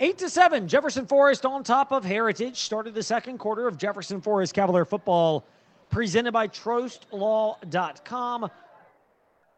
[0.00, 2.58] Eight to seven, Jefferson Forest on top of Heritage.
[2.58, 5.44] Started the second quarter of Jefferson Forest Cavalier football,
[5.88, 8.50] presented by TrostLaw.com.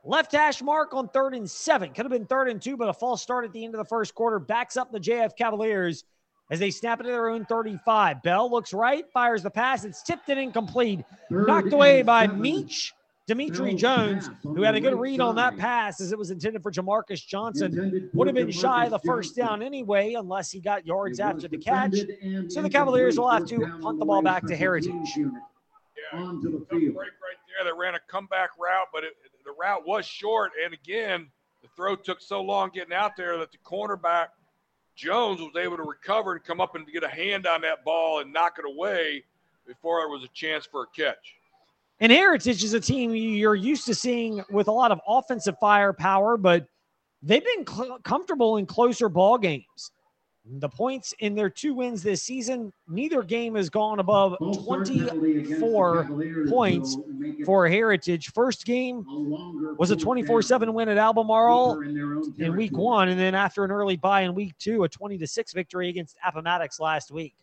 [0.04, 1.94] Left hash mark on third and seven.
[1.94, 3.86] Could have been third and two, but a false start at the end of the
[3.86, 6.04] first quarter backs up the JF Cavaliers
[6.50, 8.22] as they snap into their own 35.
[8.22, 9.84] Bell looks right, fires the pass.
[9.84, 11.02] It's tipped and incomplete.
[11.30, 12.92] Knocked away by Meach.
[13.26, 16.70] Dimitri Jones, who had a good read on that pass as it was intended for
[16.70, 21.18] Jamarcus Johnson, would have been shy of the first down anyway, unless he got yards
[21.18, 21.96] after the catch.
[22.48, 24.92] So the Cavaliers will have to punt the ball back to Heritage.
[25.16, 26.96] Yeah, onto the break field.
[26.96, 27.10] right
[27.48, 27.64] there.
[27.64, 29.14] They ran a comeback route, but it,
[29.44, 30.52] the route was short.
[30.64, 31.28] And again,
[31.62, 34.28] the throw took so long getting out there that the cornerback
[34.94, 38.20] Jones was able to recover and come up and get a hand on that ball
[38.20, 39.24] and knock it away
[39.66, 41.34] before there was a chance for a catch.
[42.00, 46.36] And Heritage is a team you're used to seeing with a lot of offensive firepower,
[46.36, 46.66] but
[47.22, 49.92] they've been cl- comfortable in closer ball games.
[50.48, 54.86] The points in their two wins this season, neither game has gone above False start
[54.86, 58.30] penalty against the 24 points will make it for Heritage.
[58.32, 59.04] First game
[59.76, 63.34] was a 24 7 win at Albemarle in their own in week one, and then
[63.34, 67.34] after an early bye in week two, a 20 6 victory against Appomattox last week.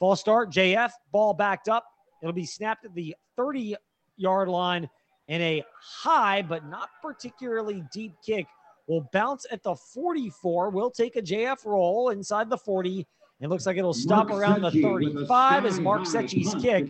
[0.00, 1.84] False start, JF, ball backed up.
[2.22, 3.76] It'll be snapped at the 30
[4.16, 4.88] yard line,
[5.28, 8.46] and a high but not particularly deep kick
[8.86, 10.70] will bounce at the 44.
[10.70, 13.06] We'll take a JF roll inside the 40.
[13.38, 16.04] It looks like it'll stop Mark around the Secchi with a 35 as Mark high
[16.04, 16.88] Secchi's kick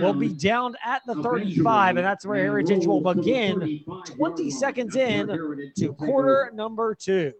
[0.00, 3.22] will be down down at the 35, and that's where and Heritage will rolls to
[3.22, 3.84] the begin
[4.16, 6.56] 20 seconds in to quarter over.
[6.56, 7.32] number two.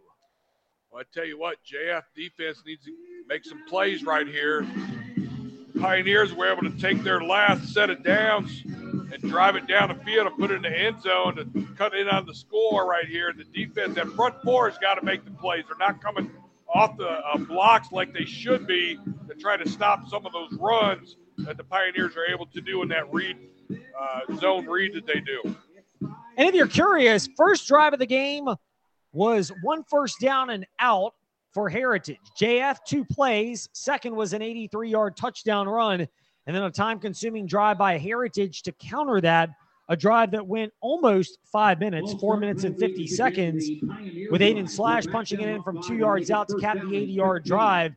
[0.90, 2.92] Well, I tell you what, JF defense needs to
[3.26, 4.66] make some plays right here.
[5.78, 10.04] Pioneers were able to take their last set of downs and drive it down the
[10.04, 13.06] field and put it in the end zone to cut in on the score right
[13.06, 13.32] here.
[13.32, 15.64] The defense, that front four has got to make the plays.
[15.66, 16.30] They're not coming
[16.72, 20.52] off the uh, blocks like they should be to try to stop some of those
[20.58, 23.36] runs that the Pioneers are able to do in that read
[23.70, 25.56] uh, zone read that they do.
[26.36, 28.48] And if you're curious, first drive of the game
[29.12, 31.14] was one first down and out
[31.52, 32.18] for Heritage.
[32.40, 33.68] JF, two plays.
[33.72, 36.06] Second was an 83 yard touchdown run.
[36.46, 39.50] And then a time consuming drive by Heritage to counter that.
[39.88, 43.68] A drive that went almost five minutes, four minutes and 50 seconds,
[44.30, 44.40] with.
[44.40, 47.92] Aiden Slash punching it in from two yards out to cap the 80 yard drive.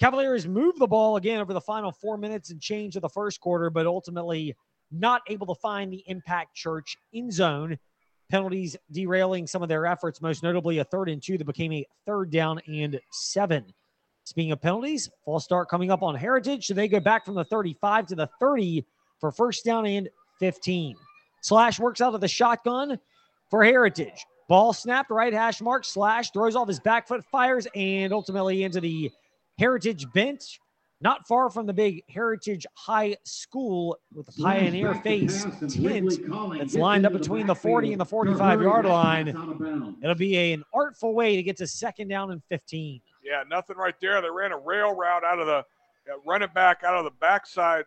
[0.00, 3.38] Cavaliers move the ball again over the final four minutes and change of the first
[3.40, 4.56] quarter, but ultimately
[4.90, 7.78] not able to find the impact church in zone.
[8.30, 11.86] Penalties derailing some of their efforts, most notably a third and two that became a
[12.06, 13.64] third down and seven.
[14.24, 16.66] Speaking of penalties, false start coming up on Heritage.
[16.66, 18.86] So they go back from the 35 to the 30
[19.18, 20.08] for first down and
[20.38, 20.94] 15.
[21.42, 22.98] Slash works out of the shotgun
[23.50, 24.24] for Heritage.
[24.48, 25.84] Ball snapped, right hash mark.
[25.84, 29.10] Slash throws off his back foot, fires, and ultimately into the
[29.58, 30.60] Heritage bench.
[31.02, 36.10] Not far from the big Heritage High School with the Pioneer face pass tint
[36.58, 39.26] that's lined up between the 40 and the 45 yard line.
[39.26, 39.98] that's out of bounds.
[40.02, 43.00] It'll be a- an artful way to get to second down and 15.
[43.24, 44.20] Yeah, nothing right there.
[44.20, 45.64] They ran a rail route out of the
[46.10, 47.84] uh, running back out of the backside,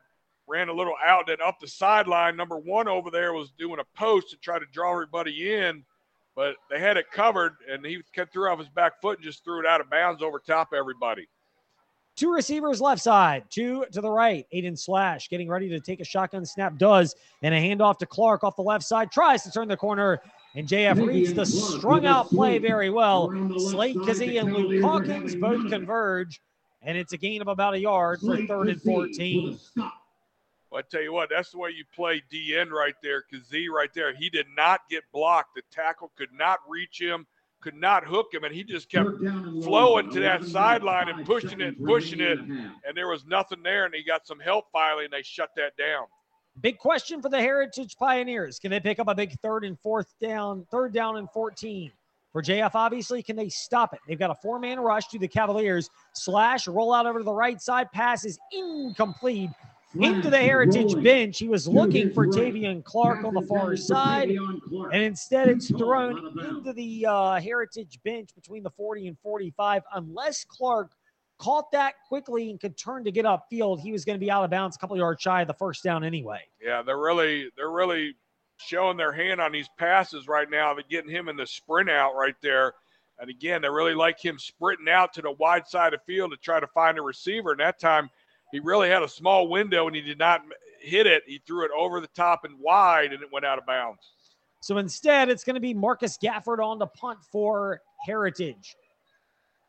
[0.47, 2.35] ran a little out, and up the sideline.
[2.35, 5.84] Number one over there was doing a post to try to draw everybody in,
[6.35, 9.44] but they had it covered, and he kept threw off his back foot and just
[9.44, 11.28] threw it out of bounds over top of everybody.
[12.16, 14.46] Two receivers left side, two to the right.
[14.53, 18.44] Aiden Slash getting ready to take a shotgun snap, does, and a handoff to Clark
[18.44, 20.22] off the left side, tries to turn the corner,
[20.56, 23.29] and JF reads the strung out play very well.
[23.29, 26.40] around the left Slate side, Kazee and Luke Hawkins both converge,
[26.84, 29.45] and it's a gain of about a yard for third and 14.
[29.45, 29.94] with a stop.
[30.69, 33.24] Well, I tell you what, that's the way you play DN right there.
[33.31, 35.56] Kazee right there, he did not get blocked.
[35.56, 37.25] The tackle could not reach him,
[37.63, 39.63] could not hook him, and he just kept Third down and long.
[39.63, 42.38] flowing to that sideline and pushing it, seconds pushing it.
[42.40, 42.75] remaining in the half.
[42.88, 45.75] and there was nothing there, and he got some help finally, and they shut that
[45.78, 46.06] down.
[46.62, 48.59] Big question for the Heritage Pioneers.
[48.59, 51.91] Can they pick up a big third and fourth down, third down and 14?
[52.31, 54.00] For JF, obviously, can they stop it?
[54.07, 55.89] They've got a four man rush to the Cavaliers.
[56.13, 57.92] Slash, roll out over to the right side.
[57.92, 59.51] Pass is incomplete
[59.95, 61.40] into the Heritage bench.
[61.40, 62.34] He was looking for right.
[62.34, 64.30] Tavian Clark on the far side.
[64.30, 66.57] And instead, it's thrown out of bounds.
[66.57, 69.84] into the uh, Heritage bench between the 40 and 45.
[69.94, 70.92] Unless Clark
[71.40, 74.44] caught that quickly and could turn to get upfield, he was going to be out
[74.44, 76.42] of bounds a couple yards shy of the first down anyway.
[76.62, 78.16] Yeah, they're really they're really
[78.57, 80.74] showing their hand on these passes right now.
[80.74, 82.74] They're getting him in the sprint out right there.
[83.19, 86.31] And again, they really like him sprinting out to the wide side of the field
[86.31, 87.51] to try to find a receiver.
[87.51, 88.10] And that time,
[88.53, 90.44] he really had a small window and he did not
[90.79, 91.23] hit it.
[91.25, 94.00] He threw it over the top and wide, and it went out of bounds.
[94.61, 98.75] So instead, it's going to be Marcus Gafford on the punt for Heritage.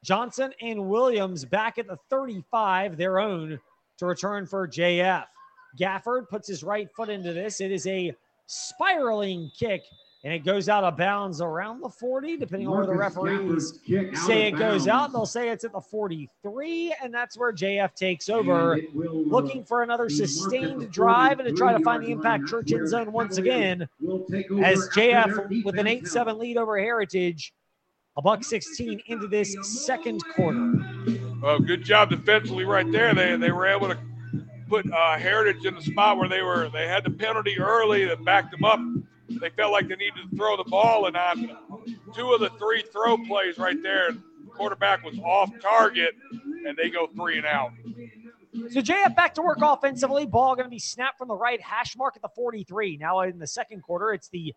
[0.04, 3.58] Johnson and Williams back at the 35, their own,
[3.96, 5.24] to return for JF.
[5.80, 7.60] Gafford puts his right foot into this.
[7.60, 8.14] It is a
[8.46, 9.82] spiraling kick,
[10.24, 13.78] and it goes out of bounds around the 40, depending on where the referees Gafford's
[13.86, 15.12] kick out say of it goes out.
[15.12, 15.12] bounds.
[15.12, 19.12] They'll say it's at the 43, and that's where JF takes over, And it uh,
[19.12, 22.48] looking for another be marked at sustained drive and to try to find the impact
[22.48, 26.56] church That's end zone once again will take over as JF with an 8-7 lead
[26.56, 27.52] over Heritage.
[28.16, 30.72] A buck 16 into this second quarter.
[31.42, 33.12] Well, good job defensively right there.
[33.12, 33.98] They they were able to
[34.68, 36.70] put uh, Heritage in the spot where they were.
[36.72, 38.78] They had the penalty early that backed them up.
[39.40, 41.56] They felt like they needed to throw the ball, and on
[42.14, 44.10] two of the three throw plays right there,
[44.50, 46.14] quarterback was off target,
[46.66, 47.72] and they go three and out.
[48.70, 50.26] So JF back to work offensively.
[50.26, 52.96] Ball going to be snapped from the right hash mark at the 43.
[52.98, 54.54] Now in the second quarter, it's the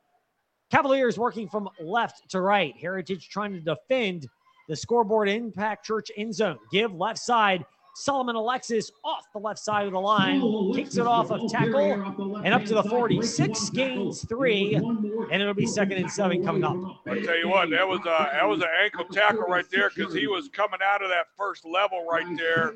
[0.69, 2.75] Cavaliers working from left to right.
[2.79, 4.27] Heritage trying to defend
[4.67, 6.57] the scoreboard impact church end zone.
[6.71, 7.65] Give left side.
[7.99, 10.39] Solomon Alexis off the left side of the line,
[10.73, 15.65] kicks it off of tackle, and up to the 46, gains three, and it'll be
[15.65, 16.77] second and seven coming up.
[17.07, 20.13] I tell you what, that was a that was an ankle tackle right there because
[20.13, 22.75] he was coming out of that first level right there,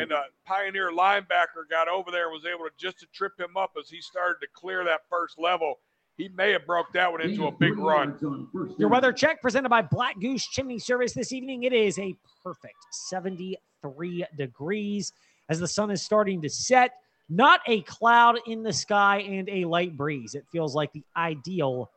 [0.00, 3.56] and a Pioneer linebacker got over there and was able to just to trip him
[3.56, 5.80] up as he started to clear that first level.
[6.18, 8.18] He may have broke that one into a big run.
[8.78, 11.62] Your weather check presented by Black Goose Chimney Service this evening.
[11.62, 12.14] It is a
[12.44, 15.12] perfect 73 degrees
[15.48, 16.92] as the sun is starting to set.
[17.28, 20.34] Not a cloud in the sky and a light breeze.
[20.34, 21.90] It feels like the ideal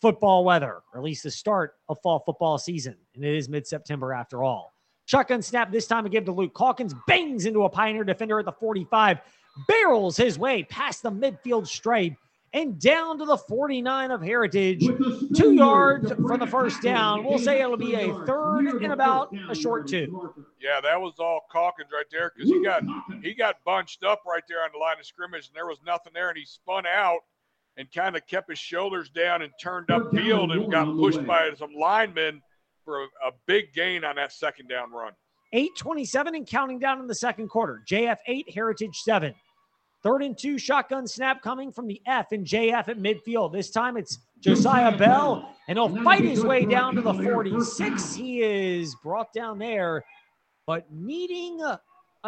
[0.00, 2.96] football weather, or at least the start of fall football season.
[3.14, 4.72] And it is mid September after all.
[5.04, 8.44] Shotgun snap this time to give to Luke Calkins, bangs into a Pioneer defender at
[8.44, 9.18] the 45,
[9.66, 12.14] barrels his way past the midfield stripe
[12.52, 14.86] and down to the 49 of Heritage.
[15.36, 17.24] Two yards from the first down.
[17.24, 20.32] We'll say it'll be a third and about a short two.
[20.60, 22.82] Yeah, that was all Calkins right there because he got
[23.22, 26.12] he got bunched up right there on the line of scrimmage, and there was nothing
[26.14, 27.20] there, and he spun out
[27.76, 31.50] and kind of kept his shoulders down and turned up field and got pushed by
[31.56, 32.42] some linemen
[32.84, 35.12] for a, a big gain on that second down run.
[35.52, 37.82] 827 and counting down in the second quarter.
[37.88, 39.34] JF 8, Heritage 7.
[40.02, 43.52] Third and two shotgun snap coming from the F and JF at midfield.
[43.52, 48.14] This time it's Josiah Bell, and he'll fight his way down to the 46.
[48.14, 50.04] He is brought down there,
[50.66, 51.80] but needing a,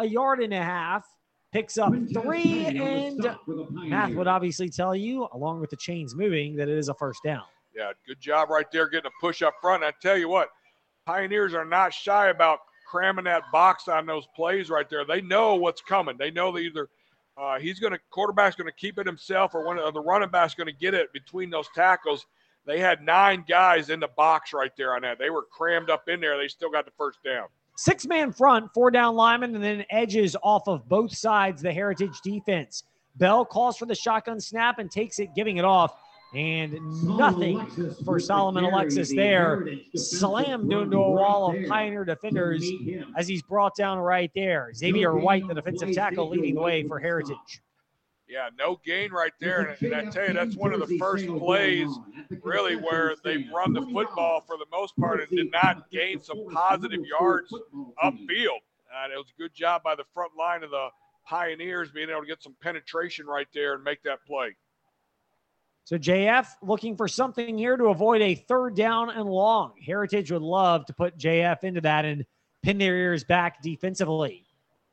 [0.05, 1.05] yard and a half.
[1.53, 3.27] Picks up three, and
[3.73, 7.21] math would obviously tell you, along with the chains moving, that it is a first
[7.25, 7.43] down.
[7.75, 9.83] Yeah, good job right there getting a push up front.
[9.83, 10.47] I tell you what,
[11.05, 15.03] Pioneers are not shy about cramming that box on those plays right there.
[15.03, 16.15] They know what's coming.
[16.17, 16.87] They know that either
[17.37, 20.29] uh, he's going to quarterback's going to keep it himself or one of the running
[20.29, 22.25] back's going to get it between those tackles.
[22.65, 25.17] They had nine guys in the box right there on that.
[25.17, 26.37] They were crammed up in there.
[26.37, 27.47] They still got the first down.
[27.77, 32.21] Six man front, four down linemen, and then edges off of both sides the Heritage
[32.23, 32.83] defense.
[33.15, 35.95] Bell calls for the shotgun snap and takes it, giving it off.
[36.33, 36.73] And
[37.03, 37.65] nothing
[38.05, 39.67] for Solomon Alexis there.
[39.95, 42.69] Slammed into a wall of Pioneer defenders
[43.17, 44.71] as he's brought down right there.
[44.73, 47.61] Xavier White, the defensive tackle, leading the way for Heritage.
[48.29, 49.75] Yeah, no gain right there.
[49.81, 51.89] And, and I tell you, that's one of the first plays
[52.41, 56.45] really where they've run the football for the most part and did not gain some
[56.49, 57.53] positive yards
[58.01, 58.61] upfield.
[59.03, 60.87] And it was a good job by the front line of the
[61.27, 64.55] Pioneers being able to get some penetration right there and make that play.
[65.83, 69.73] So JF looking for something here to avoid a third down and long.
[69.83, 72.25] Heritage would love to put JF into that and
[72.61, 74.45] pin their ears back defensively.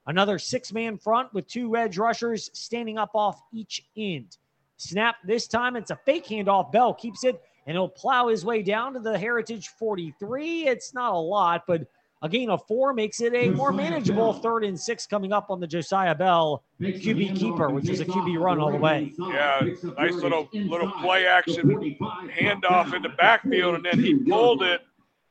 [0.07, 4.39] Another six man front with two edge rushers standing up off each end.
[4.79, 5.77] Snap this time.
[5.77, 6.73] It's a fake handoff.
[6.73, 10.67] Bell keeps it and he'll plow his way down to the Heritage 43.
[10.67, 11.83] It's not a lot, but
[12.21, 15.61] a gain of four makes it a more manageable third and six coming up on
[15.61, 19.13] the Josiah Bell QB keeper, which is a QB run all the way.
[19.19, 19.61] Yeah,
[19.97, 21.97] nice little little play action.
[22.37, 24.81] handoff in the backfield, and then he pulled it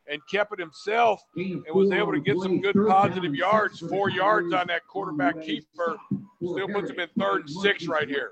[0.10, 4.54] and kept it himself and was able to get some good positive yards, four yards
[4.54, 5.98] on that quarterback keeper.
[6.42, 8.32] Still puts him in third and six right here.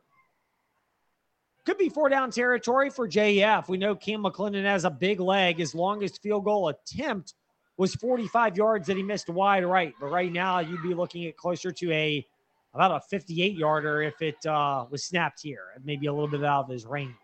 [1.65, 3.67] Could be four down territory for JF.
[3.67, 5.57] We know Cam McClendon has a big leg.
[5.57, 7.33] His longest field goal attempt
[7.77, 9.93] was 45 yards that he missed wide right.
[9.99, 12.25] But right now, you'd be looking at closer to a
[12.73, 16.65] about a 58 yarder if it uh, was snapped here, maybe a little bit out
[16.65, 17.15] of his range.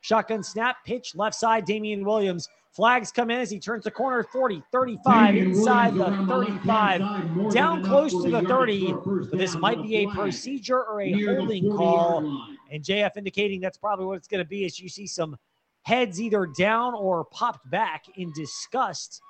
[0.00, 2.48] Shotgun snap, pitch left side, Damian Williams.
[2.72, 8.10] Flags come in as he turns the corner 40, 35, inside the 35, down close
[8.10, 8.94] to the 30.
[9.30, 12.48] But this might be a procedure or a holding call.
[12.70, 15.36] And JF indicating that's probably what it's going to be as you see some
[15.82, 19.22] heads either down or popped back in disgust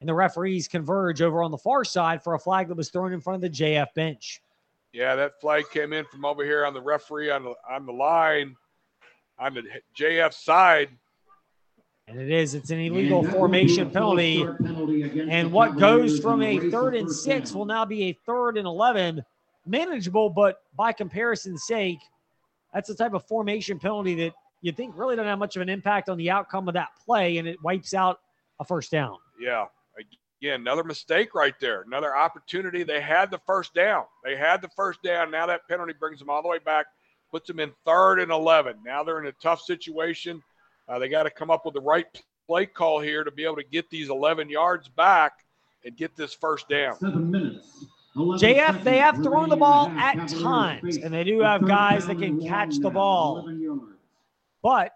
[0.00, 3.12] and the referees converge over on the far side for a flag that was thrown
[3.12, 4.40] in front of the JF bench.
[4.92, 7.92] Yeah, that flag came in from over here on the referee on the on the
[7.92, 8.56] line
[9.38, 9.62] on the
[9.96, 10.90] JF side.
[12.08, 14.42] And it is, it's an illegal formation penalty.
[14.42, 19.24] And what goes from a third and six will now be a third and 11.
[19.64, 22.00] Manageable, but by comparison's sake,
[22.74, 25.68] that's the type of formation penalty that you think really doesn't have much of an
[25.68, 28.18] impact on the outcome of that play, and it wipes out
[28.58, 29.16] a first down.
[29.38, 29.66] Yeah.
[30.40, 31.82] Again, another mistake right there.
[31.82, 32.82] Another opportunity.
[32.82, 34.04] They had the first down.
[34.24, 35.30] They had the first down.
[35.30, 36.86] Now that penalty brings them all the way back,
[37.30, 38.76] puts them in third and 11.
[38.82, 40.42] Now they're in a tough situation.
[40.88, 42.06] Uh, they got to come up with the right
[42.46, 45.44] play call here to be able to get these 11 yards back
[45.84, 46.98] and get this first down.
[46.98, 47.84] Seven minutes.
[48.16, 52.40] JF, they have thrown the ball at times, and they do have guys that can
[52.40, 53.48] catch the ball.
[54.62, 54.92] But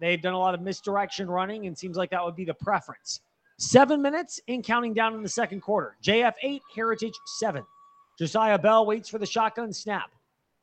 [0.00, 3.20] they've done a lot of misdirection running, and seems like that would be the preference.
[3.62, 5.96] Seven minutes in counting down in the second quarter.
[6.02, 7.62] JF eight, Heritage seven.
[8.18, 10.10] Josiah Bell waits for the shotgun snap.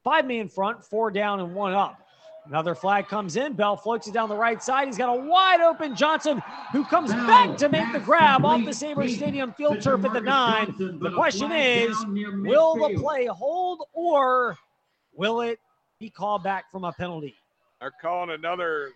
[0.03, 1.97] Five man front, four down and one up.
[2.45, 3.53] Another flag comes in.
[3.53, 4.87] Bell floats it down the right side.
[4.87, 8.73] He's got a wide open Johnson who comes back to make the grab off the
[8.73, 10.75] Sabre Stadium field turf at the nine.
[10.77, 14.57] The question is will the play hold or
[15.13, 15.59] will it
[16.01, 17.35] be called back from a penalty?
[17.79, 18.91] They're calling another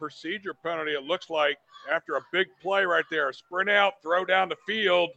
[0.00, 1.58] procedure penalty, it looks like,
[1.90, 3.28] after a big play right there.
[3.28, 5.10] A sprint out, throw down the field,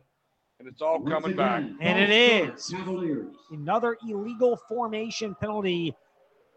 [0.59, 1.63] and it's all coming back.
[1.81, 2.71] And it is
[3.51, 5.95] another illegal formation penalty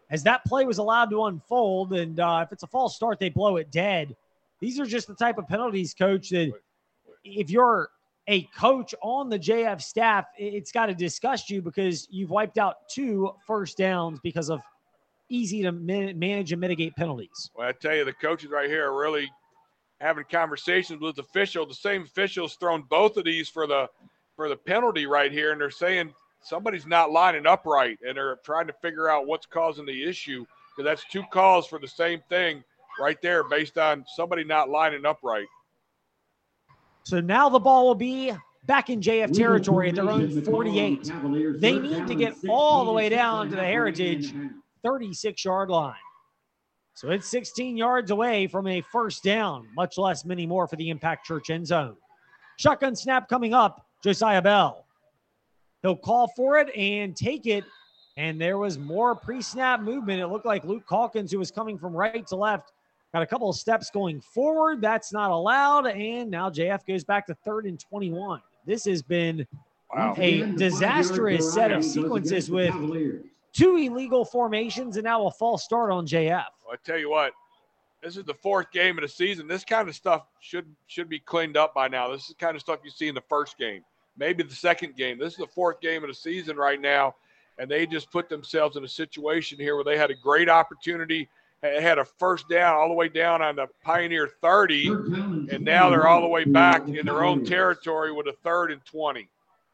[0.09, 1.93] as that play was allowed to unfold.
[1.93, 4.15] And uh, if it's a false start, they blow it dead.
[4.59, 6.51] These are just the type of penalties, coach, that
[7.23, 7.89] if you're
[8.27, 12.89] a coach on the JF staff, it's got to disgust you because you've wiped out
[12.89, 14.61] two first downs because of
[15.29, 17.51] easy to manage and mitigate penalties.
[17.55, 19.29] Well, I tell you, the coaches right here are really
[19.99, 21.69] having conversations with officials.
[21.69, 23.87] The same officials thrown both of these for the
[24.35, 28.37] for the penalty right here, and they're saying somebody's not lining up right, and they're
[28.45, 32.21] trying to figure out what's causing the issue because that's two calls for the same
[32.29, 32.63] thing
[32.99, 35.47] right there based on somebody not lining up right.
[37.03, 38.33] So now the ball will be
[38.65, 41.11] back in JF territory at their own 48.
[41.59, 44.33] They need to get all the way down to the Heritage
[44.83, 45.95] 36 yard line.
[46.93, 50.89] So it's 16 yards away from a first down, much less many more for the
[50.89, 51.95] Impact Church end zone.
[52.57, 54.85] Shotgun snap coming up, Josiah Bell.
[55.83, 57.63] He'll call for it and take it.
[58.17, 60.21] And there was more pre snap movement.
[60.21, 62.71] It looked like Luke Calkins, who was coming from right to left,
[63.13, 64.81] got a couple of steps going forward.
[64.81, 65.85] That's not allowed.
[65.85, 68.41] And now JF goes back to third and 21.
[68.65, 69.45] This has been
[69.95, 70.15] wow.
[70.17, 72.73] a disastrous set of sequences with
[73.53, 76.45] two illegal formations and now a false start on JF.
[76.65, 77.33] Well, I tell you what,
[78.01, 79.47] this is the fourth game of the season.
[79.47, 82.09] This kind of stuff should should be cleaned up by now.
[82.09, 83.83] This is the kind of stuff you see in the first game
[84.17, 85.17] maybe the second game.
[85.17, 87.15] This is the fourth game of the season right now,
[87.57, 91.29] and they just put themselves in a situation here where they had a great opportunity,
[91.61, 94.87] had a first down all the way down on the Pioneer 30,
[95.51, 98.83] and now they're all the way back in their own territory with a third and
[98.85, 99.27] 20.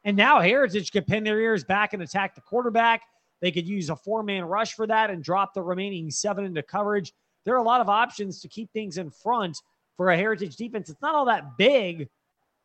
[0.05, 3.03] And now Heritage could pin their ears back and attack the quarterback.
[3.43, 6.63] They could use a four man rush for that and drop the remaining seven into
[6.63, 7.11] coverage.
[7.43, 9.61] There are a lot of options to keep things in front
[9.97, 10.89] for a Heritage defense.
[10.89, 12.07] It's not all that big,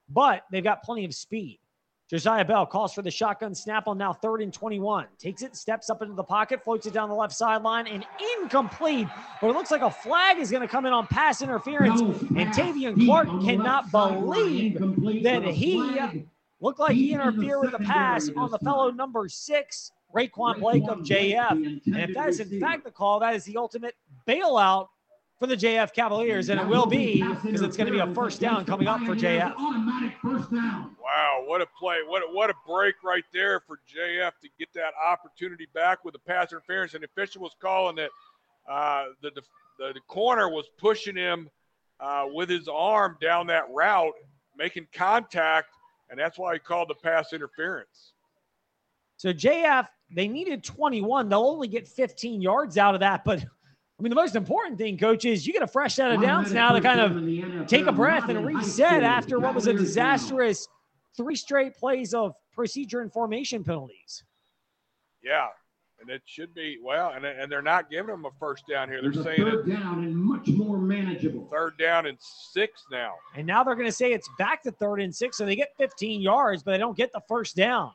[0.09, 1.59] but they've got plenty of speed.
[2.09, 5.09] Josiah Bell calls for the shotgun snap on now third and 21.
[5.19, 8.07] Takes it, steps up into the pocket, floats it down the left sideline, and
[8.39, 9.09] incomplete.
[9.41, 12.01] But it looks like a flag is going to come in on pass interference.
[12.01, 14.75] No, and Tavian Clark cannot believe
[15.25, 16.25] that he
[16.61, 20.99] looked like he interfered with the pass on the fellow number six, Raquan Blake of
[21.01, 21.51] JF.
[21.51, 23.95] And if that is in fact the call, that is the ultimate
[24.27, 24.89] bailout
[25.39, 28.41] for the JF Cavaliers, and it will be because it's going to be a first
[28.41, 29.55] down coming up for JF.
[31.01, 31.99] Wow, what a play!
[32.05, 36.15] What a, what a break right there for JF to get that opportunity back with
[36.15, 36.95] the pass interference.
[36.95, 38.11] And the official was calling that
[38.69, 39.43] uh, the, the,
[39.95, 41.49] the corner was pushing him
[42.01, 44.15] uh, with his arm down that route,
[44.57, 45.69] making contact,
[46.11, 48.13] and that's why he called the pass interference.
[49.19, 51.29] So JF, they needed 21.
[51.29, 54.97] They'll only get 15 yards out of that, but I mean, the most important thing,
[54.97, 57.93] coach, is you get a fresh set of downs now to kind of take a
[57.93, 60.69] breath and reset after what was a disastrous
[61.17, 64.23] three straight plays of procedure and formation penalties.
[65.21, 65.49] Yeah,
[66.01, 69.03] and it should be well, and, and they're not giving them a first down here.
[69.03, 71.49] They're There's saying third down and much more manageable.
[71.51, 73.15] Third down and six now.
[73.35, 75.71] And now they're going to say it's back to third and six, so they get
[75.77, 77.91] 15 yards, but they don't get the first down.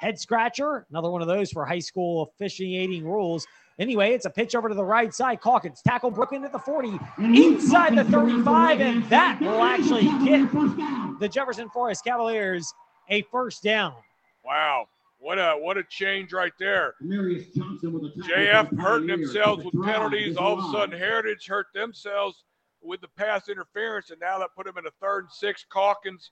[0.00, 3.46] Head scratcher, another one of those for high school officiating rules.
[3.78, 5.42] Anyway, it's a pitch over to the right side.
[5.42, 10.50] Calkins tackle broken at the 40, inside the 35, and that will actually get
[11.20, 12.72] the Jefferson Forest Cavaliers
[13.10, 13.94] a first down.
[14.42, 14.86] Wow.
[15.18, 16.94] What a what a change right there.
[17.02, 20.38] Demarius Johnson with a JF hurting themselves with penalties.
[20.38, 22.42] All of a sudden, Heritage hurt themselves
[22.80, 25.66] with the pass interference, and now that put them in a third and six.
[25.70, 26.30] Calkins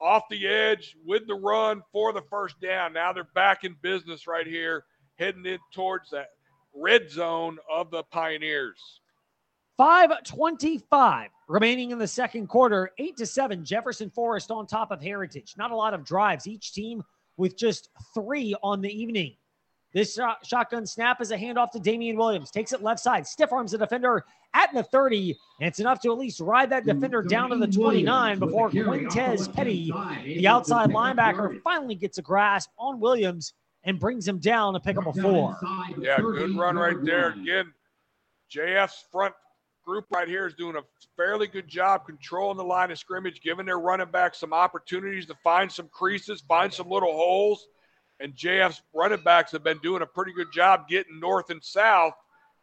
[0.00, 2.92] off the edge with the run for the first down.
[2.92, 4.84] Now they're back in business right here,
[5.18, 6.28] heading in towards that
[6.74, 9.00] red zone of the Pioneers.
[9.76, 13.64] 525 remaining in the second quarter, 8 to 7.
[13.64, 15.54] Jefferson Forest on top of Heritage.
[15.56, 16.46] Not a lot of drives.
[16.46, 17.02] Each team
[17.36, 19.36] with just three on the evening.
[19.94, 22.50] This shot- shotgun snap is a handoff to Damian Williams.
[22.50, 26.12] Takes it left side, stiff arms the defender at the 30, and it's enough to
[26.12, 29.90] at least ride that defender down to the 29 before Quintez Petty,
[30.24, 33.54] the outside linebacker, finally gets a grasp on Williams
[33.84, 35.56] and brings him down to pick up a four.
[35.98, 37.30] Yeah, good run right there.
[37.30, 37.72] Again,
[38.54, 39.34] JF's front
[39.86, 40.82] group right here is doing a
[41.16, 45.34] fairly good job controlling the line of scrimmage, giving their running back some opportunities to
[45.42, 47.68] find some creases, find some little holes.
[48.20, 52.14] And JF's running backs have been doing a pretty good job getting north and south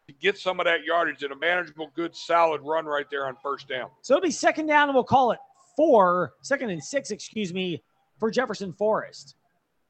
[0.06, 3.36] to get some of that yardage in a manageable, good, solid run right there on
[3.42, 3.88] first down.
[4.02, 5.38] So it'll be second down, and we'll call it
[5.76, 7.82] four, second and six, excuse me,
[8.18, 9.34] for Jefferson Forest.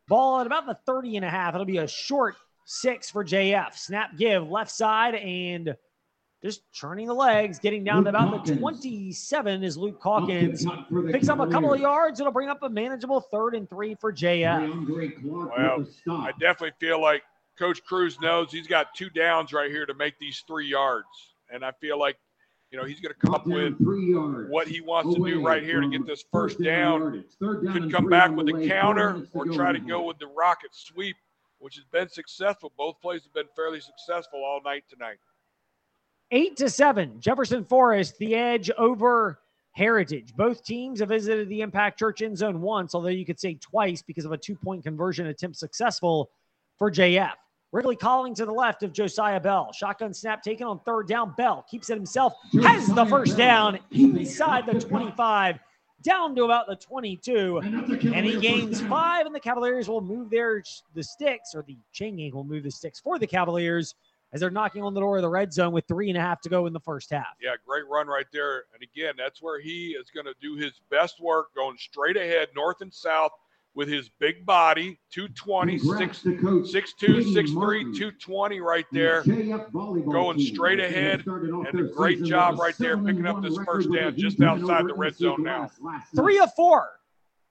[0.08, 1.54] Ball at about the 30 and a half.
[1.54, 3.74] It'll be a short six for JF.
[3.74, 5.76] Snap give left side and
[6.42, 10.64] just churning the legs, getting down to Luke about the 27 is Luke Calkins.
[11.12, 12.20] Picks up a couple of yards.
[12.20, 14.86] It'll bring up a manageable third and three for JF.
[15.56, 15.86] Well,
[16.26, 17.22] I definitely feel like
[17.58, 21.06] Coach Cruz knows he's got two downs right here to make these three yards.
[21.50, 22.16] And I feel like,
[22.70, 23.74] you know, he's going to come up with
[24.50, 27.24] what he wants to do right here to get this first down.
[27.72, 31.16] Could come back with a counter or try to go with the rocket sweep,
[31.60, 32.72] which has been successful.
[32.76, 35.16] Both plays have been fairly successful all night tonight.
[36.32, 37.20] Eight to seven.
[37.20, 39.38] Jefferson Forest, the edge over
[39.72, 40.34] Heritage.
[40.34, 44.02] Both teams have visited the Impact Church end zone once, although you could say twice
[44.02, 46.30] because of a two point conversion attempt successful
[46.78, 47.32] for JF.
[47.72, 49.70] Wrigley calling to the left of Josiah Bell.
[49.72, 51.34] Shotgun snap taken on third down.
[51.36, 55.58] Bell keeps it himself, has the first down inside the 25,
[56.02, 57.58] down to about the 22.
[57.58, 60.62] And he gains five, and the Cavaliers will move their
[60.94, 63.94] the sticks, or the chain gang will move the sticks for the Cavaliers
[64.36, 66.42] as they're knocking on the door of the red zone with three and a half
[66.42, 67.24] to go in the first half.
[67.42, 68.64] Yeah, great run right there.
[68.74, 72.48] And again, that's where he is going to do his best work going straight ahead,
[72.54, 73.30] north and south
[73.74, 76.72] with his big body, 220, 6, 6'2,
[77.34, 79.22] 6'3, 220 right there.
[79.22, 84.42] going straight ahead, and a great job right there picking up this first down just
[84.42, 85.70] outside the red zone now.
[86.14, 86.90] Three of four.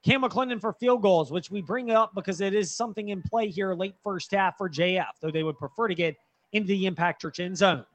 [0.04, 3.50] Cam McClendon for field goals, which we bring up because it is something in play
[3.50, 6.16] here late first half for JF, though they would prefer to get
[6.54, 7.86] into the impact church end zone.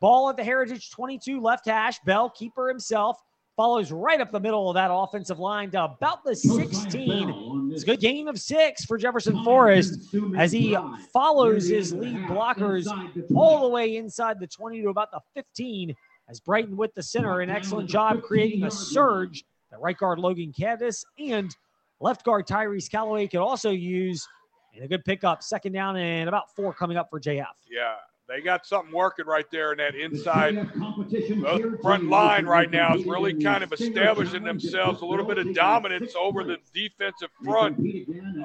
[0.00, 1.98] Ball at the Heritage 22 left hash.
[2.00, 3.18] Bell, keeper himself,
[3.56, 7.70] follows right up the middle of that offensive line to about the 16.
[7.72, 10.76] It's a good gain of six for Jefferson Forest as he
[11.12, 12.86] follows his lead blockers
[13.34, 15.94] all the way inside the 20 to about the 15
[16.28, 20.52] as Brighton with the center, an excellent job creating a surge that right guard Logan
[20.52, 21.54] Candace and
[22.00, 24.26] left guard Tyrese Callaway could also use.
[24.74, 27.46] And a good pickup, second down and about four coming up for JF.
[27.70, 27.94] Yeah,
[28.28, 30.56] they got something working right there in that inside.
[30.56, 35.54] The front line right now is really kind of establishing themselves a little bit of
[35.54, 37.78] dominance over the defensive front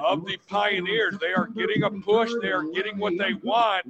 [0.04, 1.18] of the Pioneers.
[1.18, 2.30] They are getting a push.
[2.42, 3.86] They are getting what they want,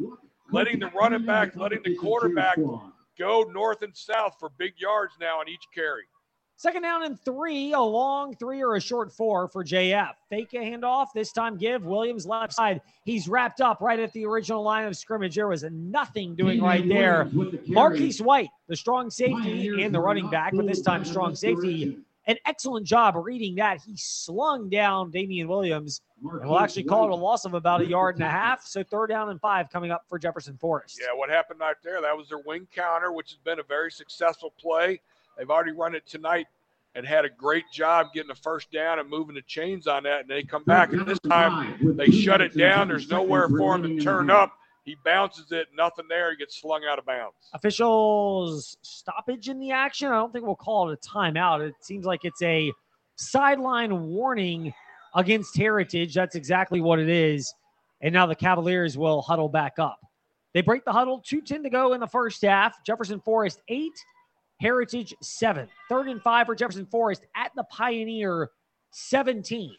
[0.51, 2.57] letting the running back, letting the quarterback
[3.19, 6.05] go north and south for big yards now on each carry.
[6.61, 10.13] Second down and three, a long three or a short four for JF.
[10.29, 12.83] Fake a handoff, this time give Williams left side.
[13.07, 15.35] He's wrapped up right at the original line of scrimmage.
[15.35, 17.31] There was nothing doing right there.
[17.67, 21.97] Marquise White, the strong safety and the running back, but this time strong safety.
[22.27, 23.81] An excellent job reading that.
[23.81, 27.87] He slung down Damian Williams and we'll actually call it a loss of about a
[27.87, 28.67] yard and a half.
[28.67, 31.01] So third down and five coming up for Jefferson Forest.
[31.01, 32.03] Yeah, what happened right there?
[32.03, 35.01] That was their wing counter, which has been a very successful play.
[35.41, 36.49] They've already run it tonight
[36.95, 40.21] and had a great job getting the first down and moving the chains on that.
[40.21, 42.89] And they come back, and this time they shut it down.
[42.89, 44.53] There's nowhere for him to turn up.
[44.85, 46.31] He bounces it, nothing there.
[46.31, 47.37] He gets slung out of bounds.
[47.55, 50.09] Officials stoppage in the action.
[50.09, 51.67] I don't think we'll call it a timeout.
[51.67, 52.71] It seems like it's a
[53.17, 54.75] sideline warning
[55.15, 56.15] against Heritage.
[56.15, 57.55] That's exactly what it is.
[58.03, 60.01] And now the Cavaliers will huddle back up.
[60.53, 62.85] They break the huddle, 2.10 to go in the first half.
[62.85, 63.93] Jefferson Forest, eight.
[64.61, 65.69] Heritage, seven.
[65.89, 68.51] Third and five for Jefferson Forest at the Pioneer,
[68.91, 69.75] 17.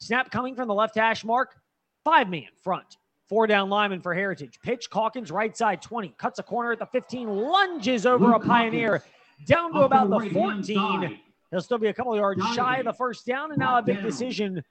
[0.00, 1.56] Snap coming from the left hash mark.
[2.04, 2.96] Five man front
[3.32, 4.58] Four down lineman for Heritage.
[4.62, 6.14] Pitch Calkins, right side 20.
[6.18, 7.28] Cuts a corner at the 15.
[7.28, 9.02] Lunges over a Pioneer
[9.46, 11.18] down to about the 14.
[11.50, 14.02] He'll still be a couple yards shy of the first down, and now a big
[14.02, 14.62] decision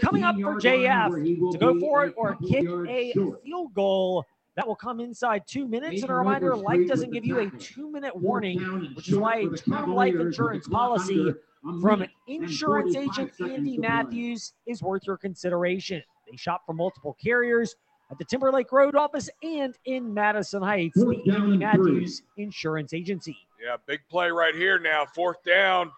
[0.00, 3.12] coming up for JF to go for it or kick a
[3.44, 4.24] field goal.
[4.58, 6.02] That will come inside two minutes.
[6.02, 8.58] And a reminder life doesn't give you a two minute warning,
[8.96, 11.32] which is why a term life insurance policy
[11.80, 16.02] from insurance agent Andy Matthews is worth your consideration.
[16.28, 17.76] They shop for multiple carriers
[18.10, 23.36] at the Timberlake Road office and in Madison Heights, the Andy Matthews Insurance Agency.
[23.64, 25.06] Yeah, big play right here now.
[25.14, 25.92] Fourth down.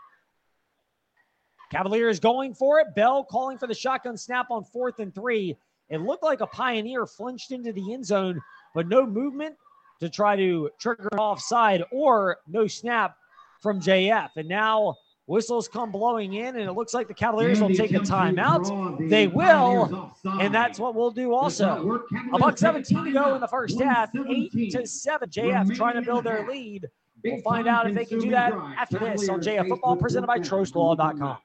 [1.72, 2.94] Cavaliers going for it.
[2.94, 5.56] Bell calling for the shotgun snap on fourth and three.
[5.90, 8.40] It looked like a Pioneer flinched into the end zone,
[8.74, 9.56] but no movement
[10.00, 13.16] to try to trigger an offside or no snap
[13.60, 14.30] from JF.
[14.36, 14.94] And now
[15.26, 19.08] whistles come blowing in, and it looks like the Cavaliers will take a timeout.
[19.10, 22.02] They will, and that's what we'll do also.
[22.32, 25.28] A buck 17 to go in the first half, eight to seven.
[25.28, 26.88] JF trying to build their lead.
[27.22, 30.38] We'll find out if they can do that after this on JF Football, presented by
[30.38, 31.36] TrostLaw.com.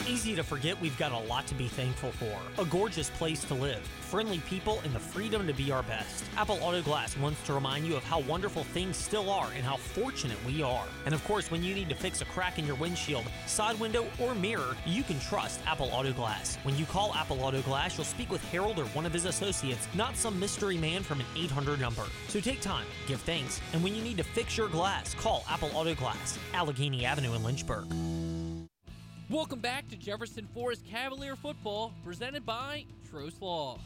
[0.00, 2.62] It's easy to forget we've got a lot to be thankful for.
[2.62, 6.24] A gorgeous place to live, friendly people, and the freedom to be our best.
[6.38, 9.76] Apple Auto Glass wants to remind you of how wonderful things still are and how
[9.76, 10.84] fortunate we are.
[11.04, 14.06] And of course, when you need to fix a crack in your windshield, side window,
[14.18, 16.56] or mirror, you can trust Apple Auto Glass.
[16.62, 19.86] When you call Apple Auto Glass, you'll speak with Harold or one of his associates,
[19.92, 22.04] not some mystery man from an 800 number.
[22.28, 25.70] So take time, give thanks, and when you need to fix your glass, call Apple
[25.74, 27.84] Auto Glass, Allegheny Avenue in Lynchburg.
[29.30, 33.78] Welcome back to Jefferson Forest Cavalier Football, presented by Trost Law.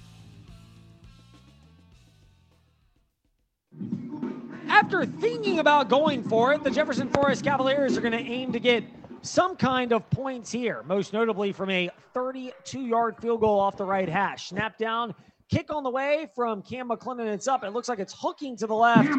[4.69, 8.59] After thinking about going for it, the Jefferson Forest Cavaliers are going to aim to
[8.59, 8.85] get
[9.21, 13.85] some kind of points here, most notably from a 32 yard field goal off the
[13.85, 14.49] right hash.
[14.49, 15.15] Snap down,
[15.51, 17.33] kick on the way from Cam McClendon.
[17.33, 17.65] It's up.
[17.65, 19.11] It looks like it's hooking to the left,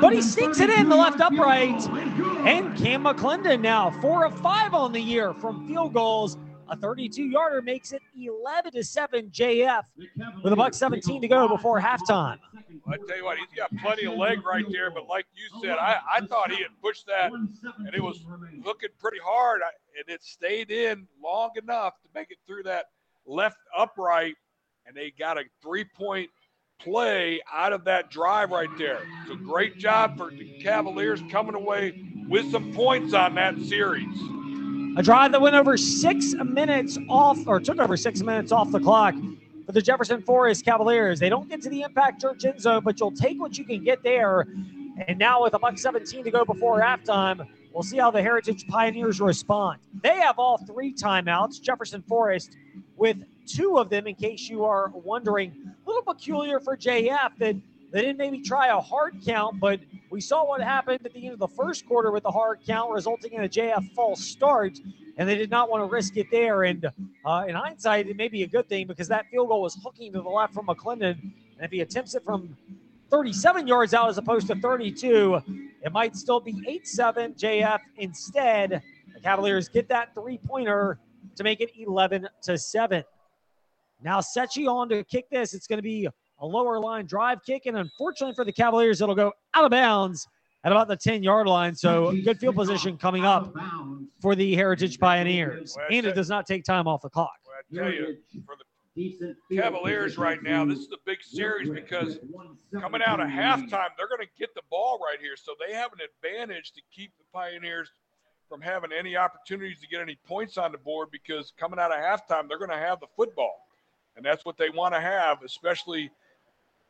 [0.00, 1.82] but he sneaks it in the left upright.
[2.46, 6.36] And Cam McClendon now four of five on the year from field goals.
[6.68, 9.82] A 32 yarder makes it 11 to 7 JF
[10.42, 12.38] with a buck 17 to go before halftime.
[12.88, 15.76] I tell you what, he's got plenty of leg right there, but like you said,
[15.76, 18.24] I, I thought he had pushed that and it was
[18.64, 19.60] looking pretty hard,
[19.98, 22.86] and it stayed in long enough to make it through that
[23.26, 24.36] left upright,
[24.86, 26.28] and they got a three point
[26.80, 29.00] play out of that drive right there.
[29.28, 34.18] So great job for the Cavaliers coming away with some points on that series.
[34.96, 38.80] A drive that went over six minutes off, or took over six minutes off the
[38.80, 39.14] clock
[39.64, 41.18] for the Jefferson Forest Cavaliers.
[41.18, 43.82] They don't get to the impact church end zone, but you'll take what you can
[43.84, 44.46] get there.
[45.06, 48.66] And now with a buck 17 to go before halftime, we'll see how the Heritage
[48.66, 49.80] Pioneers respond.
[50.02, 51.62] They have all three timeouts.
[51.62, 52.56] Jefferson Forest
[52.96, 55.52] with two of them, in case you are wondering.
[55.66, 57.56] A little peculiar for JF that
[57.92, 61.34] they didn't maybe try a hard count, but we saw what happened at the end
[61.34, 64.78] of the first quarter with the hard count, resulting in a JF false start,
[65.18, 66.62] and they did not want to risk it there.
[66.62, 66.88] And
[67.24, 70.12] uh, in hindsight, it may be a good thing because that field goal was hooking
[70.14, 72.56] to the left from McClendon, and if he attempts it from
[73.10, 75.40] 37 yards out as opposed to 32,
[75.82, 78.82] it might still be 8-7 JF instead.
[79.12, 80.98] The Cavaliers get that three-pointer
[81.36, 83.04] to make it 11 to 7.
[84.04, 85.54] Now Secchi on to kick this.
[85.54, 87.66] It's going to be a lower line drive kick.
[87.66, 90.26] And unfortunately for the Cavaliers, it'll go out of bounds
[90.64, 91.74] at about the 10 yard line.
[91.74, 93.54] So good field position coming up
[94.20, 95.76] for the Heritage Pioneers.
[95.90, 97.32] And it does not take time off the clock.
[98.46, 98.64] For the
[99.56, 102.18] Cavaliers right now, this is a big series because
[102.78, 105.34] coming out of halftime, they're going to get the ball right here.
[105.36, 107.90] So they have an advantage to keep the Pioneers
[108.50, 111.98] from having any opportunities to get any points on the board because coming out of
[111.98, 113.64] halftime, they're going to have the football.
[114.16, 116.10] And that's what they want to have, especially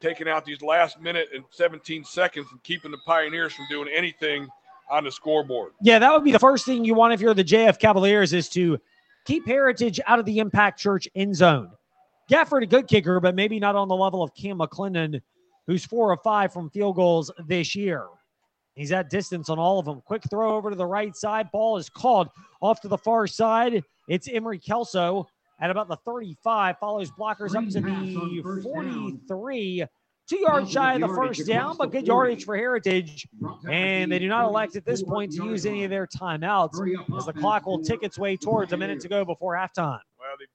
[0.01, 4.49] taking out these last minute and 17 seconds and keeping the Pioneers from doing anything
[4.91, 5.73] on the scoreboard.
[5.81, 8.49] Yeah, that would be the first thing you want if you're the JF Cavaliers is
[8.51, 8.79] to
[9.25, 11.71] keep Heritage out of the Impact Church end zone.
[12.31, 15.21] Gafford, a good kicker, but maybe not on the level of Cam McClendon,
[15.67, 18.07] who's four of five from field goals this year.
[18.75, 20.01] He's at distance on all of them.
[20.01, 21.51] Quick throw over to the right side.
[21.53, 22.29] Ball is called
[22.61, 23.85] off to the far side.
[24.09, 25.29] It's Emery Kelso
[25.63, 26.77] at about the 35.
[26.79, 29.85] Follows blockers up to the 43.
[30.29, 33.27] Two yards shy of the first down, but good yardage for Heritage.
[33.69, 36.75] And they do not elect at this point to use any of their timeouts
[37.17, 40.01] as the clock will tick its way towards a minute to go before halftime.
[40.19, 40.47] Well, the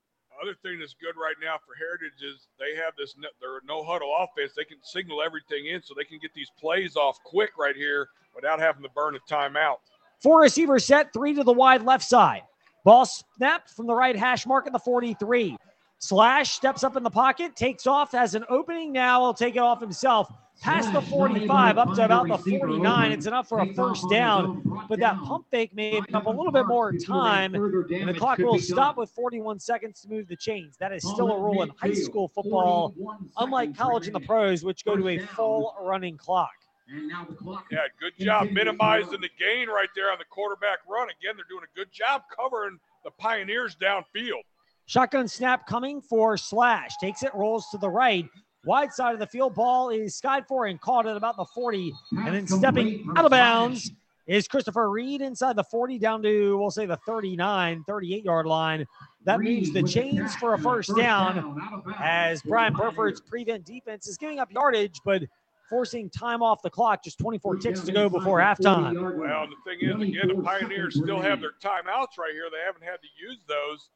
[0.44, 4.14] other thing that's good right now for Heritage is they have this their no huddle
[4.20, 4.54] offense.
[4.56, 8.08] They can signal everything in so they can get these plays off quick right here
[8.36, 9.78] without having to burn a timeout.
[10.22, 12.42] Four receivers set, three to the wide left side.
[12.88, 15.58] Ball snapped from the right hash mark at the 43.
[16.00, 19.20] Slash steps up in the pocket, takes off, has an opening now.
[19.20, 20.32] He'll take it off himself.
[20.62, 23.12] Past the 45, up to about the 49.
[23.12, 26.66] It's enough for a first down, but that pump fake made up a little bit
[26.66, 30.78] more time, and the clock will stop with 41 seconds to move the chains.
[30.78, 32.96] That is still a rule in high school football,
[33.36, 36.54] unlike college and the pros, which go to a full running clock.
[36.90, 41.10] Yeah, good job minimizing the gain right there on the quarterback run.
[41.10, 44.42] Again, they're doing a good job covering the Pioneers downfield.
[44.86, 46.96] Shotgun snap coming for Slash.
[47.02, 48.26] Takes it, rolls to the right.
[48.66, 51.94] Wide side of the field ball is skied for and caught at about the 40.
[52.20, 53.92] And then stepping out of bounds
[54.28, 58.86] is Christopher Reed inside the 40 down to, we'll say, the 39, 38 yard line.
[59.24, 61.62] That means the chains for a first down
[62.00, 65.24] as Brian Burford's prevent defense is giving up yardage, but
[65.70, 67.04] forcing time off the clock.
[67.04, 68.94] Just 24 ticks to go before halftime.
[68.94, 72.50] Well, the thing is, again, the Pioneers still have their timeouts right here.
[72.52, 73.90] They haven't had to use those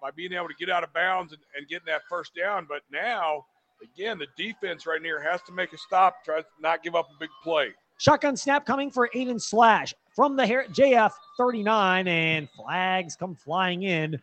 [0.00, 2.66] by being able to get out of bounds and, and getting that first down.
[2.68, 3.46] But now,
[3.82, 7.08] again, the defense right here has to make a stop, try to not give up
[7.14, 7.68] a big play.
[7.98, 14.20] Shotgun snap coming for Aiden Slash from the JF 39, and flags come flying in.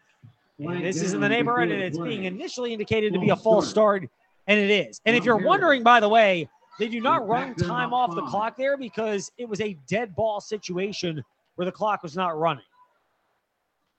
[0.60, 3.70] And this is in the neighborhood, and it's being initially indicated to be a false
[3.70, 4.10] start,
[4.48, 5.00] and it is.
[5.06, 8.56] And if you're wondering, by the way, they do not run time off the clock
[8.58, 11.24] there because it was a dead ball situation
[11.56, 12.64] where the clock was not running.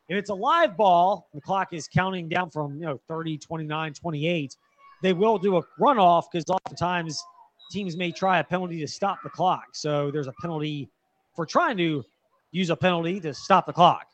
[0.09, 3.93] If it's a live ball, the clock is counting down from, you know, 30, 29,
[3.93, 4.57] 28.
[5.03, 7.23] They will do a runoff because oftentimes
[7.71, 9.67] teams may try a penalty to stop the clock.
[9.73, 10.89] So there's a penalty
[11.37, 12.03] for trying to
[12.51, 14.07] use a penalty to stop the clock,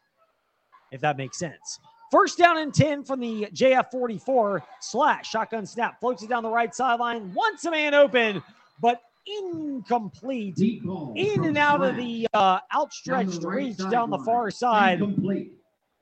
[0.93, 1.81] if that makes sense.
[2.17, 6.01] First down and 10 from the JF 44 slash shotgun snap.
[6.01, 7.35] Floats it down the right sideline.
[7.35, 8.43] Once a man open,
[8.81, 10.59] but incomplete.
[10.59, 15.03] In and out of the uh, outstretched reach down the far side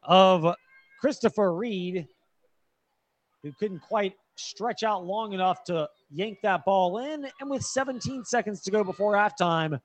[0.04, 0.54] of
[1.00, 2.06] Christopher Reed,
[3.42, 7.26] who couldn't quite stretch out long enough to yank that ball in.
[7.40, 9.80] And with 17 seconds to go before halftime,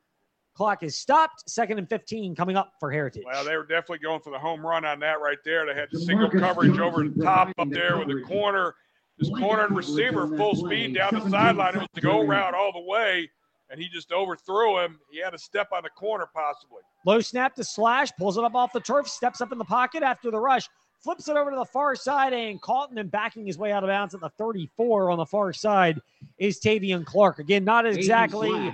[0.59, 1.49] clock is stopped.
[1.49, 3.23] Second and 15 coming up for Heritage.
[3.25, 5.65] Well, they were definitely going for the home run on that right there.
[5.65, 8.75] They had the single coverage over the top up there with the corner.
[9.17, 11.75] This corner and receiver full speed down the sideline.
[11.75, 13.29] It was the go route all the way,
[13.69, 14.99] and he just overthrew him.
[15.09, 16.81] He had a step on the corner possibly.
[17.05, 20.03] Low snap to slash, pulls it up off the turf, steps up in the pocket
[20.03, 20.67] after the rush,
[21.01, 23.87] flips it over to the far side, and caught and backing his way out of
[23.87, 26.01] bounds at the 34 on the far side
[26.37, 27.39] is Tavian Clark.
[27.39, 28.73] Again, not exactly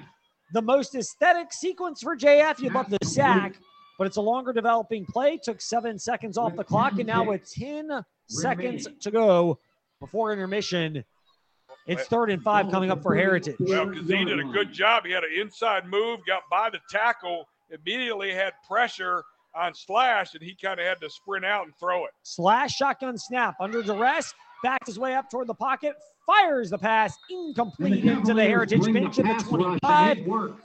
[0.53, 2.59] the most aesthetic sequence for JF.
[2.59, 3.55] You'd love the sack,
[3.97, 5.39] but it's a longer developing play.
[5.41, 9.59] Took seven seconds off the clock, and now with 10 seconds to go
[9.99, 11.03] before intermission,
[11.87, 13.55] it's third and five coming up for Heritage.
[13.59, 15.05] Well, because he did a good job.
[15.05, 19.23] He had an inside move, got by the tackle, immediately had pressure
[19.55, 22.11] on Slash, and he kind of had to sprint out and throw it.
[22.23, 27.17] Slash shotgun snap under duress, backed his way up toward the pocket, fires the pass
[27.29, 30.17] incomplete into the Heritage bench at the 25.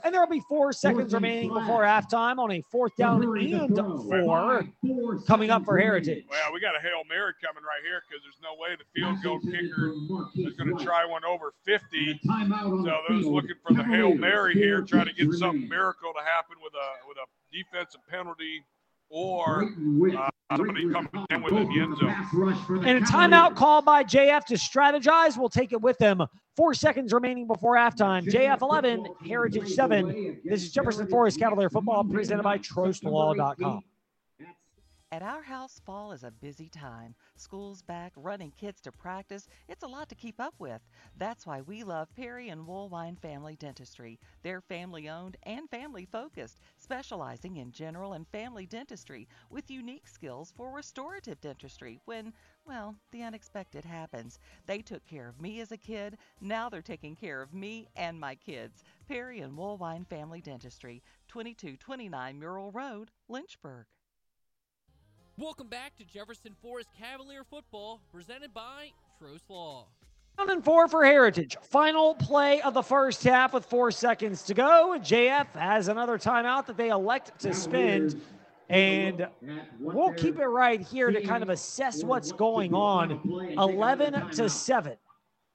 [0.03, 5.49] And there'll be four seconds remaining before halftime on a fourth down and four coming
[5.49, 6.25] up for Heritage.
[6.29, 9.21] Well, we got a Hail Mary coming right here because there's no way the field
[9.23, 9.93] goal kicker
[10.35, 12.19] is going to try one over 50.
[12.23, 16.55] So they're looking for the Hail Mary here, trying to get some miracle to happen
[16.63, 18.63] with a with a defensive penalty
[19.11, 22.85] or uh, somebody coming in with the end zone.
[22.85, 25.37] And a timeout call by JF to strategize.
[25.37, 26.23] We'll take it with them.
[26.55, 28.25] Four seconds remaining before halftime.
[28.25, 30.41] JF 11, Heritage 7.
[30.43, 33.83] This is Jefferson Forest Cavalier Football presented by TrostLaw.com.
[35.13, 37.15] At our house, fall is a busy time.
[37.35, 39.49] School's back, running kids to practice.
[39.67, 40.79] It's a lot to keep up with.
[41.17, 44.21] That's why we love Perry and Woolwine Family Dentistry.
[44.41, 50.51] They're family owned and family focused, specializing in general and family dentistry with unique skills
[50.57, 52.33] for restorative dentistry when,
[52.65, 54.39] well, the unexpected happens.
[54.65, 56.17] They took care of me as a kid.
[56.41, 58.83] Now they're taking care of me and my kids.
[59.07, 63.85] Perry and Woolwine Family Dentistry, 2229 Murrell Road, Lynchburg.
[65.37, 69.87] Welcome back to Jefferson Forest Cavalier football, presented by Trost Law.
[70.49, 71.55] And four for Heritage.
[71.61, 74.97] Final play of the first half with four seconds to go.
[74.99, 78.19] JF has another timeout that they elect to spend.
[78.67, 79.27] And
[79.79, 83.21] we'll keep it right here to kind of assess what's going on.
[83.57, 84.97] 11 to 7.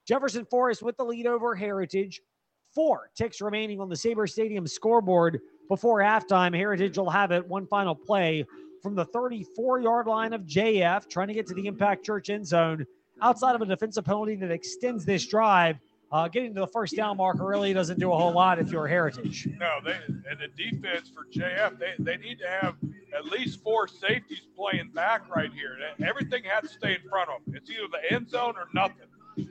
[0.07, 2.21] Jefferson Forest with the lead over Heritage.
[2.73, 6.55] Four ticks remaining on the Sabre Stadium scoreboard before halftime.
[6.55, 7.45] Heritage will have it.
[7.45, 8.45] One final play
[8.81, 12.47] from the 34 yard line of JF, trying to get to the Impact Church end
[12.47, 12.85] zone
[13.21, 15.77] outside of a defensive penalty that extends this drive.
[16.09, 18.87] Uh, getting to the first down marker really doesn't do a whole lot if you're
[18.87, 19.45] Heritage.
[19.59, 22.75] No, they and the defense for JF, they, they need to have
[23.13, 25.77] at least four safeties playing back right here.
[26.05, 27.55] Everything has to stay in front of them.
[27.55, 29.07] It's either the end zone or nothing.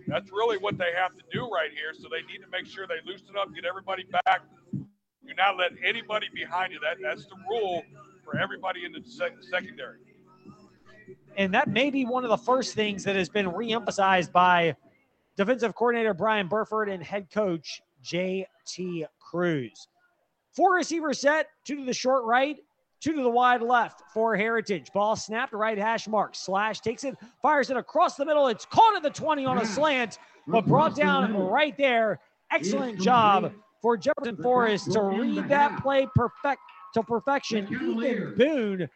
[0.06, 1.92] That's really what they have to do right here.
[1.92, 4.40] So they need to make sure they loosen up, get everybody back.
[4.72, 6.80] Do not let anybody behind you.
[6.80, 7.82] That that's the rule
[8.24, 9.98] for everybody in the sec- secondary.
[11.36, 14.74] And that may be one of the first things that has been reemphasized by
[15.36, 19.06] defensive coordinator Brian Burford and head coach J.T.
[19.20, 19.88] Cruz.
[20.52, 22.58] Four receivers set, two to the short right,
[23.00, 24.90] two to the wide left for Heritage.
[24.94, 26.34] Ball snapped right hash mark.
[26.34, 28.48] Slash takes it, fires it across the middle.
[28.48, 32.20] It's caught at the 20 on a slant, but brought down right there.
[32.50, 36.62] Excellent job for Jefferson Forest to read that play perfect
[36.96, 37.66] to perfection.
[37.66, 38.88] Ethan Boone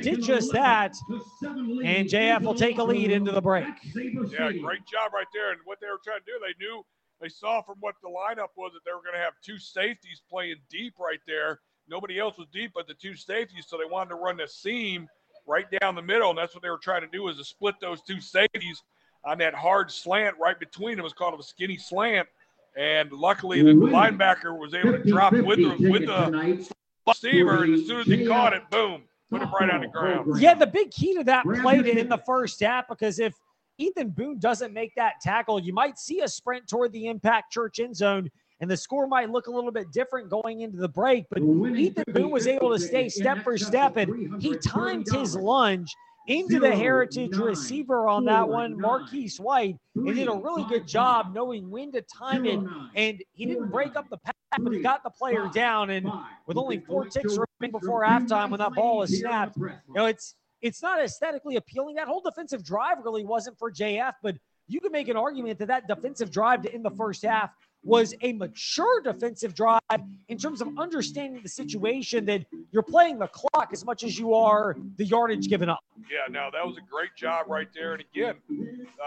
[0.00, 0.94] did just that,
[1.42, 3.66] and JF will take a lead into the break.
[3.94, 5.50] Yeah, great job right there.
[5.52, 6.84] And what they were trying to do, they knew
[7.20, 10.22] they saw from what the lineup was that they were going to have two safeties
[10.30, 11.60] playing deep right there.
[11.88, 15.08] Nobody else was deep but the two safeties, so they wanted to run the seam
[15.46, 17.74] right down the middle, and that's what they were trying to do is to split
[17.80, 18.82] those two safeties
[19.24, 21.00] on that hard slant right between them.
[21.00, 22.28] It was called a skinny slant,
[22.76, 26.68] and luckily the linebacker was able to drop with the with the
[27.08, 30.40] receiver, and as soon as he caught it, boom, put him right on the ground.
[30.40, 33.34] Yeah, the big key to that play in the first half because if
[33.78, 37.78] Ethan Boone doesn't make that tackle, you might see a sprint toward the impact church
[37.78, 41.26] end zone, and the score might look a little bit different going into the break.
[41.30, 45.94] But Ethan Boone was able to stay step for step, and he timed his lunge
[46.28, 51.32] into the heritage receiver on that one, Marquise White, and did a really good job
[51.34, 52.60] knowing when to time it.
[52.94, 55.90] And he didn't break up the pass, but he got the player down.
[55.90, 56.10] And
[56.46, 60.34] with only four ticks remaining before halftime, when that ball is snapped, you know it's
[60.60, 61.96] it's not aesthetically appealing.
[61.96, 64.36] That whole defensive drive really wasn't for JF, but
[64.66, 67.50] you can make an argument that that defensive drive in the first half
[67.84, 69.80] was a mature defensive drive
[70.28, 74.34] in terms of understanding the situation that you're playing the clock as much as you
[74.34, 75.84] are the yardage given up.
[76.10, 77.94] Yeah, no, that was a great job right there.
[77.94, 78.34] And again,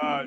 [0.02, 0.26] uh,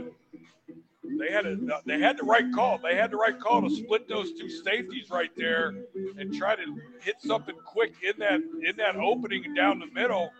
[1.18, 2.78] they had a, they had the right call.
[2.78, 5.74] They had the right call to split those two safeties right there
[6.18, 6.62] and try to
[7.00, 10.30] hit something quick in that in that opening down the middle.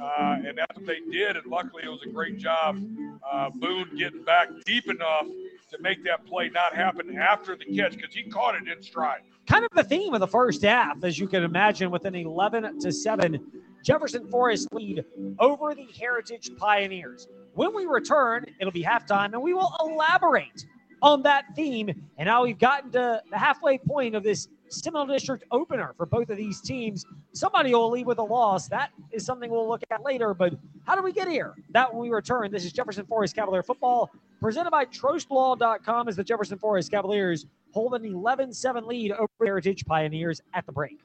[0.00, 1.36] Uh, and that's what they did.
[1.36, 2.82] And luckily, it was a great job.
[3.30, 5.26] Uh, Boone getting back deep enough
[5.72, 9.20] to make that play not happen after the catch because he caught it in stride.
[9.46, 12.78] Kind of the theme of the first half, as you can imagine, with an 11
[12.80, 13.52] to 7
[13.84, 15.04] Jefferson Forest lead
[15.40, 17.26] over the Heritage Pioneers.
[17.54, 20.64] When we return, it'll be halftime, and we will elaborate
[21.02, 25.44] on that theme and how we've gotten to the halfway point of this Seminole District
[25.50, 27.04] opener for both of these teams.
[27.32, 28.68] Somebody will leave with a loss.
[28.68, 30.32] That is something we'll look at later.
[30.32, 30.54] But
[30.86, 31.54] how do we get here?
[31.70, 32.50] That when we return.
[32.52, 34.10] This is Jefferson Forest Cavalier football
[34.42, 39.86] presented by TrostLaw.com as the Jefferson Forest Cavaliers hold an 11 7 lead over Heritage
[39.86, 40.98] Pioneers at the break.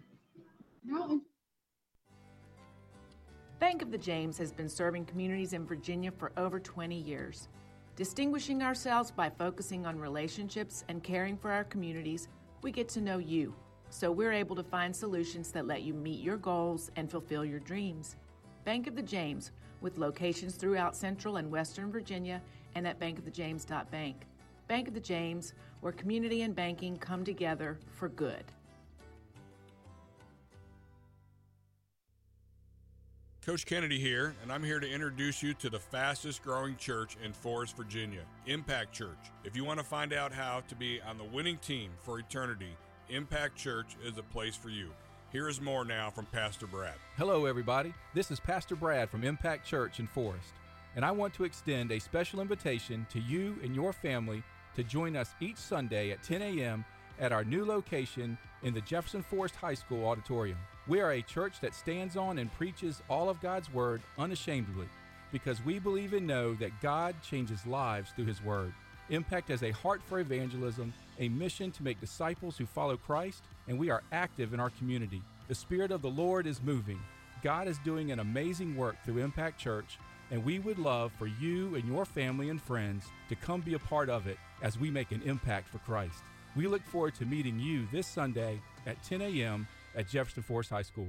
[3.60, 7.47] Bank of the James has been serving communities in Virginia for over 20 years.
[7.95, 12.28] Distinguishing ourselves by focusing on relationships and caring for our communities,
[12.62, 13.56] we get to know you,
[13.89, 17.60] so we're able to find solutions that let you meet your goals and fulfill your
[17.60, 18.15] dreams.
[18.65, 22.41] Bank of the James, with locations throughout Central and Western Virginia
[22.78, 24.16] and at bankofthejames.bank.
[24.68, 28.44] Bank of the James, where community and banking come together for good.
[33.44, 37.32] Coach Kennedy here, and I'm here to introduce you to the fastest growing church in
[37.34, 39.32] Forest, Virginia, Impact Church.
[39.44, 42.76] If you want to find out how to be on the winning team for eternity,
[43.10, 44.90] Impact Church is a place for you.
[45.32, 46.96] Here is more now from Pastor Brad.
[47.16, 47.94] Hello, everybody.
[48.13, 50.54] This is Pastor Brad from Impact Church in Forest,
[50.98, 54.42] and I want to extend a special invitation to you and your family
[54.76, 56.84] to join us each Sunday at 10 a.m.
[57.20, 60.58] at our new location in the Jefferson Forest High School auditorium.
[60.88, 64.88] We are a church that stands on and preaches all of God's Word unashamedly
[65.32, 68.74] because we believe and know that God changes lives through His Word.
[69.12, 73.78] Impact has a heart for evangelism, a mission to make disciples who follow Christ, and
[73.78, 75.22] we are active in our community.
[75.48, 77.00] The Spirit of the Lord is moving.
[77.44, 80.00] God is doing an amazing work through Impact Church,
[80.32, 83.80] and we would love for you and your family and friends to come be a
[83.80, 86.24] part of it as we make an impact for Christ.
[86.56, 89.67] We look forward to meeting you this Sunday at 10 a.m
[89.98, 91.08] at Jefferson Forest High School.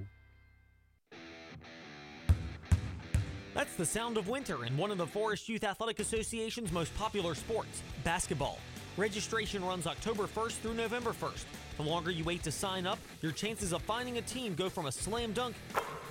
[3.55, 7.35] That's the sound of winter in one of the Forest Youth Athletic Association's most popular
[7.35, 8.59] sports, basketball.
[8.97, 11.45] Registration runs October 1st through November 1st.
[11.77, 14.87] The longer you wait to sign up, your chances of finding a team go from
[14.87, 15.55] a slam dunk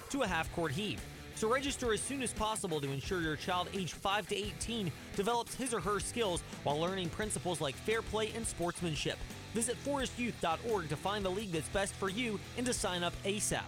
[0.10, 1.01] to a half court heave.
[1.38, 5.54] So register as soon as possible to ensure your child aged 5 to 18 develops
[5.54, 9.20] his or her skills while learning principles like fair play and sportsmanship.
[9.54, 13.62] Visit forestyouth.org to find the league that's best for you and to sign up ASAP.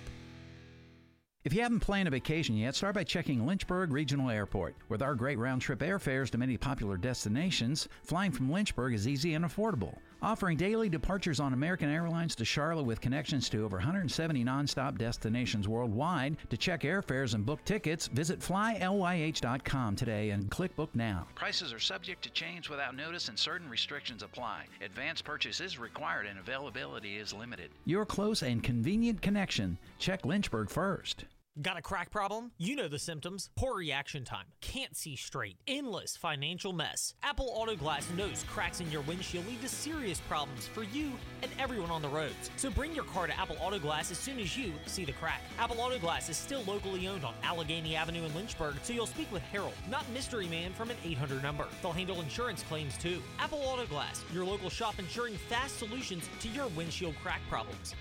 [1.43, 4.75] If you haven't planned a vacation yet, start by checking Lynchburg Regional Airport.
[4.89, 9.35] With our great round trip airfares to many popular destinations, flying from Lynchburg is easy
[9.35, 9.95] and affordable.
[10.21, 15.65] Offering daily departures on American Airlines to Charlotte with connections to over 170 nonstop destinations
[15.65, 16.35] worldwide.
[16.49, 21.25] To check airfares and book tickets, visit flylyh.com today and click Book Now.
[21.35, 24.65] Prices are subject to change without notice and certain restrictions apply.
[24.83, 27.71] Advance purchase is required and availability is limited.
[27.85, 29.77] Your close and convenient connection.
[29.99, 31.23] Check Lynchburg first.
[31.61, 32.51] Got a crack problem?
[32.57, 33.49] You know the symptoms.
[33.57, 34.45] Poor reaction time.
[34.61, 35.57] Can't see straight.
[35.67, 37.15] Endless financial mess.
[37.21, 41.51] Apple Auto Glass knows cracks in your windshield lead to serious problems for you and
[41.59, 42.49] everyone on the roads.
[42.55, 45.41] So bring your car to Apple Auto Glass as soon as you see the crack.
[45.59, 49.29] Apple Auto Glass is still locally owned on Allegheny Avenue in Lynchburg, so you'll speak
[49.29, 51.67] with Harold, not Mystery Man from an 800 number.
[51.81, 53.21] They'll handle insurance claims too.
[53.37, 57.95] Apple Auto Glass, your local shop ensuring fast solutions to your windshield crack problems.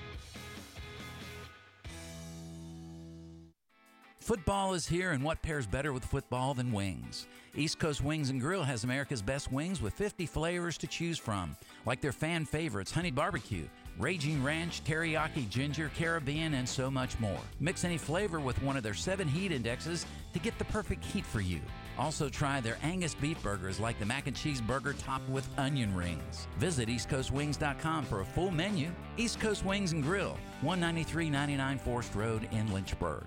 [4.29, 7.26] Football is here, and what pairs better with football than wings?
[7.57, 11.57] East Coast Wings and Grill has America's best wings with 50 flavors to choose from,
[11.87, 13.64] like their fan favorites Honey Barbecue,
[13.99, 17.41] Raging Ranch, Teriyaki Ginger, Caribbean, and so much more.
[17.59, 20.05] Mix any flavor with one of their seven heat indexes
[20.35, 21.62] to get the perfect heat for you.
[21.99, 25.97] Also, try their Angus beef burgers like the mac and cheese burger topped with onion
[25.97, 26.49] rings.
[26.59, 28.91] Visit EastCoastWings.com for a full menu.
[29.16, 33.26] East Coast Wings and Grill, 19399 Forest Road in Lynchburg.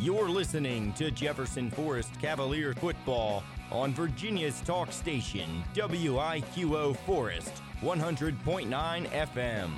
[0.00, 3.42] You're listening to Jefferson Forest Cavalier football
[3.72, 9.70] on Virginia's talk station, WIQO Forest, 100.9 FM.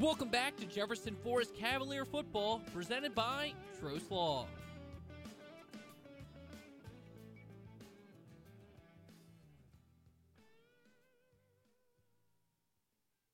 [0.00, 4.48] Welcome back to Jefferson Forest Cavalier football, presented by Trost Law.